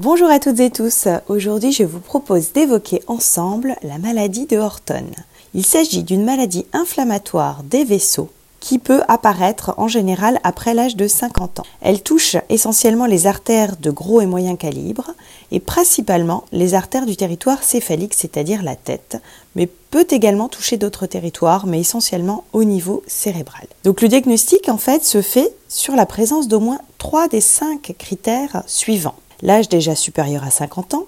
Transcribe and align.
Bonjour 0.00 0.30
à 0.30 0.38
toutes 0.38 0.60
et 0.60 0.70
tous. 0.70 1.08
Aujourd'hui, 1.26 1.72
je 1.72 1.82
vous 1.82 1.98
propose 1.98 2.52
d'évoquer 2.52 3.02
ensemble 3.08 3.74
la 3.82 3.98
maladie 3.98 4.46
de 4.46 4.56
Horton. 4.56 5.06
Il 5.54 5.66
s'agit 5.66 6.04
d'une 6.04 6.24
maladie 6.24 6.66
inflammatoire 6.72 7.64
des 7.64 7.82
vaisseaux 7.82 8.30
qui 8.60 8.78
peut 8.78 9.02
apparaître 9.08 9.74
en 9.76 9.88
général 9.88 10.38
après 10.44 10.72
l'âge 10.72 10.94
de 10.94 11.08
50 11.08 11.58
ans. 11.58 11.66
Elle 11.80 12.00
touche 12.00 12.36
essentiellement 12.48 13.06
les 13.06 13.26
artères 13.26 13.76
de 13.76 13.90
gros 13.90 14.20
et 14.20 14.26
moyen 14.26 14.54
calibre 14.54 15.10
et 15.50 15.58
principalement 15.58 16.44
les 16.52 16.74
artères 16.74 17.04
du 17.04 17.16
territoire 17.16 17.64
céphalique, 17.64 18.14
c'est-à-dire 18.14 18.62
la 18.62 18.76
tête, 18.76 19.20
mais 19.56 19.66
peut 19.66 20.06
également 20.10 20.48
toucher 20.48 20.76
d'autres 20.76 21.06
territoires, 21.06 21.66
mais 21.66 21.80
essentiellement 21.80 22.44
au 22.52 22.62
niveau 22.62 23.02
cérébral. 23.08 23.66
Donc 23.82 24.00
le 24.00 24.06
diagnostic 24.06 24.68
en 24.68 24.78
fait 24.78 25.04
se 25.04 25.22
fait 25.22 25.52
sur 25.68 25.96
la 25.96 26.06
présence 26.06 26.46
d'au 26.46 26.60
moins 26.60 26.78
3 26.98 27.26
des 27.26 27.40
5 27.40 27.96
critères 27.98 28.62
suivants. 28.68 29.16
L'âge 29.42 29.68
déjà 29.68 29.94
supérieur 29.94 30.44
à 30.44 30.50
50 30.50 30.94
ans, 30.94 31.06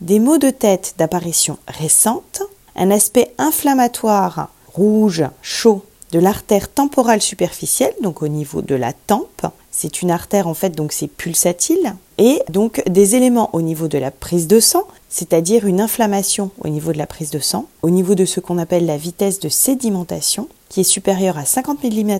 des 0.00 0.20
maux 0.20 0.38
de 0.38 0.50
tête 0.50 0.94
d'apparition 0.98 1.58
récente, 1.66 2.42
un 2.76 2.90
aspect 2.90 3.32
inflammatoire 3.38 4.50
rouge, 4.72 5.24
chaud 5.42 5.84
de 6.12 6.18
l'artère 6.18 6.68
temporale 6.68 7.22
superficielle, 7.22 7.94
donc 8.02 8.22
au 8.22 8.28
niveau 8.28 8.62
de 8.62 8.74
la 8.74 8.92
tempe. 8.92 9.46
C'est 9.70 10.02
une 10.02 10.10
artère 10.10 10.46
en 10.46 10.54
fait, 10.54 10.70
donc 10.70 10.92
c'est 10.92 11.08
pulsatile. 11.08 11.94
Et 12.18 12.42
donc 12.50 12.82
des 12.88 13.16
éléments 13.16 13.50
au 13.54 13.62
niveau 13.62 13.88
de 13.88 13.98
la 13.98 14.10
prise 14.10 14.46
de 14.46 14.60
sang, 14.60 14.84
c'est-à-dire 15.08 15.66
une 15.66 15.80
inflammation 15.80 16.50
au 16.60 16.68
niveau 16.68 16.92
de 16.92 16.98
la 16.98 17.06
prise 17.06 17.30
de 17.30 17.38
sang, 17.38 17.66
au 17.82 17.90
niveau 17.90 18.14
de 18.14 18.26
ce 18.26 18.40
qu'on 18.40 18.58
appelle 18.58 18.86
la 18.86 18.98
vitesse 18.98 19.40
de 19.40 19.48
sédimentation, 19.48 20.48
qui 20.68 20.80
est 20.80 20.84
supérieure 20.84 21.38
à 21.38 21.46
50 21.46 21.82
mm 21.82 22.18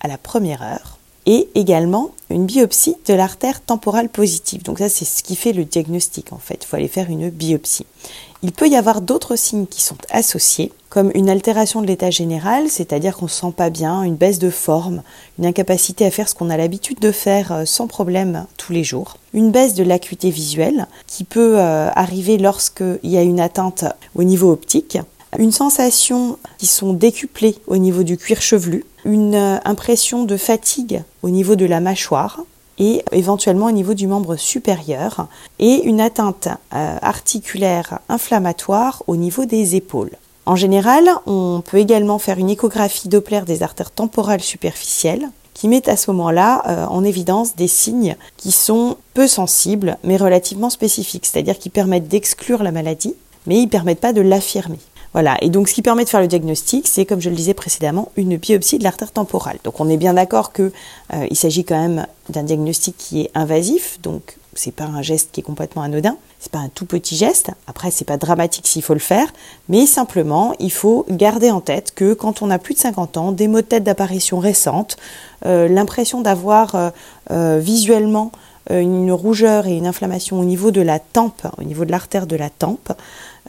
à 0.00 0.08
la 0.08 0.18
première 0.18 0.62
heure, 0.62 0.98
et 1.26 1.48
également 1.54 2.10
une 2.30 2.46
biopsie 2.46 2.96
de 3.06 3.14
l'artère 3.14 3.60
temporale 3.60 4.08
positive. 4.08 4.62
Donc 4.62 4.78
ça, 4.78 4.88
c'est 4.88 5.04
ce 5.04 5.22
qui 5.22 5.36
fait 5.36 5.52
le 5.52 5.64
diagnostic 5.64 6.32
en 6.32 6.38
fait. 6.38 6.60
Il 6.62 6.66
faut 6.66 6.76
aller 6.76 6.88
faire 6.88 7.10
une 7.10 7.30
biopsie. 7.30 7.86
Il 8.42 8.52
peut 8.52 8.68
y 8.68 8.76
avoir 8.76 9.00
d'autres 9.00 9.36
signes 9.36 9.66
qui 9.66 9.80
sont 9.80 9.96
associés, 10.10 10.70
comme 10.90 11.10
une 11.14 11.30
altération 11.30 11.80
de 11.80 11.86
l'état 11.86 12.10
général, 12.10 12.68
c'est-à-dire 12.68 13.16
qu'on 13.16 13.24
ne 13.24 13.30
se 13.30 13.40
sent 13.40 13.54
pas 13.56 13.70
bien, 13.70 14.02
une 14.02 14.16
baisse 14.16 14.38
de 14.38 14.50
forme, 14.50 15.02
une 15.38 15.46
incapacité 15.46 16.04
à 16.04 16.10
faire 16.10 16.28
ce 16.28 16.34
qu'on 16.34 16.50
a 16.50 16.58
l'habitude 16.58 17.00
de 17.00 17.10
faire 17.10 17.52
euh, 17.52 17.64
sans 17.64 17.86
problème 17.86 18.46
tous 18.58 18.72
les 18.72 18.84
jours, 18.84 19.16
une 19.32 19.50
baisse 19.50 19.72
de 19.72 19.82
l'acuité 19.82 20.28
visuelle 20.28 20.88
qui 21.06 21.24
peut 21.24 21.58
euh, 21.58 21.88
arriver 21.94 22.36
lorsqu'il 22.36 22.98
y 23.02 23.16
a 23.16 23.22
une 23.22 23.40
atteinte 23.40 23.86
au 24.14 24.24
niveau 24.24 24.52
optique, 24.52 24.98
une 25.38 25.52
sensation 25.52 26.38
qui 26.58 26.66
sont 26.66 26.92
décuplées 26.92 27.56
au 27.66 27.78
niveau 27.78 28.02
du 28.02 28.18
cuir 28.18 28.42
chevelu, 28.42 28.84
une 29.04 29.34
euh, 29.34 29.58
impression 29.64 30.24
de 30.24 30.36
fatigue 30.36 31.02
au 31.22 31.30
niveau 31.30 31.56
de 31.56 31.66
la 31.66 31.80
mâchoire, 31.80 32.40
et 32.78 33.02
éventuellement 33.12 33.66
au 33.66 33.72
niveau 33.72 33.94
du 33.94 34.06
membre 34.06 34.36
supérieur 34.36 35.28
et 35.58 35.82
une 35.84 36.00
atteinte 36.00 36.48
euh, 36.74 36.96
articulaire 37.02 38.00
inflammatoire 38.08 39.02
au 39.06 39.16
niveau 39.16 39.44
des 39.44 39.76
épaules. 39.76 40.10
En 40.46 40.56
général, 40.56 41.08
on 41.26 41.62
peut 41.64 41.78
également 41.78 42.18
faire 42.18 42.38
une 42.38 42.50
échographie 42.50 43.08
Doppler 43.08 43.42
des 43.46 43.62
artères 43.62 43.90
temporales 43.90 44.42
superficielles 44.42 45.28
qui 45.54 45.68
met 45.68 45.88
à 45.88 45.96
ce 45.96 46.10
moment-là 46.10 46.62
euh, 46.66 46.86
en 46.86 47.04
évidence 47.04 47.54
des 47.56 47.68
signes 47.68 48.16
qui 48.36 48.52
sont 48.52 48.96
peu 49.14 49.28
sensibles 49.28 49.96
mais 50.02 50.16
relativement 50.16 50.70
spécifiques, 50.70 51.26
c'est-à-dire 51.26 51.58
qui 51.58 51.70
permettent 51.70 52.08
d'exclure 52.08 52.62
la 52.62 52.72
maladie 52.72 53.14
mais 53.46 53.58
ils 53.58 53.66
ne 53.66 53.70
permettent 53.70 54.00
pas 54.00 54.12
de 54.12 54.20
l'affirmer. 54.20 54.78
Voilà, 55.14 55.36
et 55.40 55.48
donc 55.48 55.68
ce 55.68 55.74
qui 55.74 55.82
permet 55.82 56.04
de 56.04 56.08
faire 56.08 56.20
le 56.20 56.26
diagnostic, 56.26 56.88
c'est 56.88 57.06
comme 57.06 57.20
je 57.20 57.30
le 57.30 57.36
disais 57.36 57.54
précédemment, 57.54 58.10
une 58.16 58.36
biopsie 58.36 58.78
de 58.78 58.84
l'artère 58.84 59.12
temporale. 59.12 59.58
Donc 59.62 59.78
on 59.78 59.88
est 59.88 59.96
bien 59.96 60.14
d'accord 60.14 60.52
qu'il 60.52 60.72
euh, 61.14 61.26
s'agit 61.32 61.64
quand 61.64 61.80
même 61.80 62.06
d'un 62.30 62.42
diagnostic 62.42 62.96
qui 62.98 63.20
est 63.22 63.30
invasif, 63.36 64.00
donc 64.02 64.36
c'est 64.54 64.72
pas 64.72 64.84
un 64.84 65.02
geste 65.02 65.30
qui 65.30 65.38
est 65.38 65.44
complètement 65.44 65.82
anodin, 65.82 66.16
c'est 66.40 66.50
pas 66.50 66.58
un 66.58 66.68
tout 66.68 66.84
petit 66.84 67.14
geste. 67.14 67.52
Après 67.68 67.92
c'est 67.92 68.04
pas 68.04 68.16
dramatique 68.16 68.66
s'il 68.66 68.82
faut 68.82 68.92
le 68.92 68.98
faire, 68.98 69.32
mais 69.68 69.86
simplement 69.86 70.52
il 70.58 70.72
faut 70.72 71.06
garder 71.08 71.52
en 71.52 71.60
tête 71.60 71.92
que 71.94 72.12
quand 72.12 72.42
on 72.42 72.50
a 72.50 72.58
plus 72.58 72.74
de 72.74 72.80
50 72.80 73.16
ans, 73.16 73.30
des 73.30 73.46
maux 73.46 73.60
de 73.60 73.66
tête 73.66 73.84
d'apparition 73.84 74.40
récente, 74.40 74.96
euh, 75.46 75.68
l'impression 75.68 76.22
d'avoir 76.22 76.92
euh, 77.30 77.58
visuellement 77.60 78.32
une 78.70 79.12
rougeur 79.12 79.66
et 79.66 79.76
une 79.76 79.86
inflammation 79.86 80.40
au 80.40 80.44
niveau 80.44 80.70
de 80.70 80.80
la 80.80 80.98
tempe, 80.98 81.46
au 81.58 81.64
niveau 81.64 81.84
de 81.84 81.90
l'artère 81.90 82.26
de 82.26 82.36
la 82.36 82.50
tempe, 82.50 82.92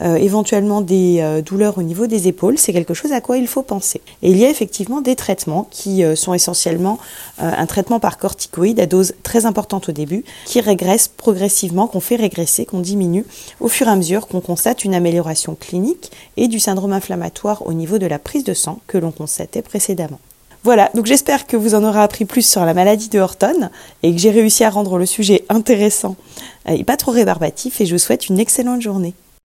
euh, 0.02 0.16
éventuellement 0.16 0.82
des 0.82 1.20
euh, 1.20 1.40
douleurs 1.40 1.78
au 1.78 1.82
niveau 1.82 2.06
des 2.06 2.28
épaules, 2.28 2.58
c'est 2.58 2.74
quelque 2.74 2.92
chose 2.92 3.12
à 3.12 3.22
quoi 3.22 3.38
il 3.38 3.46
faut 3.46 3.62
penser. 3.62 4.02
Et 4.22 4.30
il 4.30 4.36
y 4.36 4.44
a 4.44 4.50
effectivement 4.50 5.00
des 5.00 5.16
traitements 5.16 5.66
qui 5.70 6.04
euh, 6.04 6.14
sont 6.14 6.34
essentiellement 6.34 6.98
un 7.38 7.66
traitement 7.66 8.00
par 8.00 8.18
corticoïde 8.18 8.80
à 8.80 8.86
dose 8.86 9.14
très 9.22 9.46
importante 9.46 9.88
au 9.88 9.92
début, 9.92 10.24
qui 10.44 10.60
régresse 10.60 11.08
progressivement, 11.08 11.86
qu'on 11.86 12.00
fait 12.00 12.16
régresser, 12.16 12.66
qu'on 12.66 12.80
diminue 12.80 13.24
au 13.60 13.68
fur 13.68 13.86
et 13.88 13.90
à 13.90 13.96
mesure 13.96 14.26
qu'on 14.26 14.40
constate 14.40 14.84
une 14.84 14.94
amélioration 14.94 15.54
clinique 15.58 16.10
et 16.36 16.48
du 16.48 16.58
syndrome 16.58 16.92
inflammatoire 16.92 17.66
au 17.66 17.72
niveau 17.72 17.98
de 17.98 18.06
la 18.06 18.18
prise 18.18 18.44
de 18.44 18.54
sang 18.54 18.80
que 18.86 18.98
l'on 18.98 19.12
constatait 19.12 19.62
précédemment. 19.62 20.20
Voilà, 20.66 20.90
donc 20.94 21.06
j'espère 21.06 21.46
que 21.46 21.56
vous 21.56 21.76
en 21.76 21.84
aurez 21.84 22.00
appris 22.00 22.24
plus 22.24 22.44
sur 22.44 22.64
la 22.64 22.74
maladie 22.74 23.08
de 23.08 23.20
Horton 23.20 23.70
et 24.02 24.12
que 24.12 24.18
j'ai 24.18 24.32
réussi 24.32 24.64
à 24.64 24.70
rendre 24.70 24.98
le 24.98 25.06
sujet 25.06 25.44
intéressant 25.48 26.16
et 26.68 26.82
pas 26.82 26.96
trop 26.96 27.12
rébarbatif 27.12 27.80
et 27.80 27.86
je 27.86 27.92
vous 27.92 28.00
souhaite 28.00 28.28
une 28.28 28.40
excellente 28.40 28.82
journée. 28.82 29.14